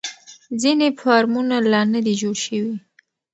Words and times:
ځینې 0.61 0.87
فارمونه 1.01 1.55
لا 1.71 1.81
نه 1.93 1.99
دي 2.05 2.13
جوړ 2.21 2.35
شوي. 2.45 2.73